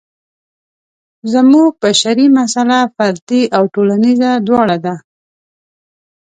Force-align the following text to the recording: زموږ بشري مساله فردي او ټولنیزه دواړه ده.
زموږ 1.33 1.69
بشري 1.83 2.27
مساله 2.39 2.79
فردي 2.95 3.43
او 3.57 3.63
ټولنیزه 3.73 4.31
دواړه 4.47 4.77
ده. 4.85 4.95